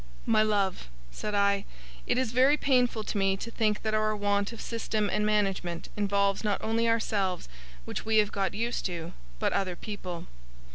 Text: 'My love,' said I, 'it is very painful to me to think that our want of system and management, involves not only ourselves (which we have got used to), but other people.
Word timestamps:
'My 0.25 0.41
love,' 0.41 0.89
said 1.11 1.35
I, 1.35 1.63
'it 2.07 2.17
is 2.17 2.31
very 2.31 2.57
painful 2.57 3.03
to 3.03 3.19
me 3.19 3.37
to 3.37 3.51
think 3.51 3.83
that 3.83 3.93
our 3.93 4.15
want 4.15 4.51
of 4.51 4.59
system 4.59 5.11
and 5.11 5.23
management, 5.27 5.89
involves 5.95 6.43
not 6.43 6.59
only 6.63 6.89
ourselves 6.89 7.47
(which 7.85 8.03
we 8.03 8.17
have 8.17 8.31
got 8.31 8.55
used 8.55 8.83
to), 8.87 9.13
but 9.37 9.53
other 9.53 9.75
people. 9.75 10.25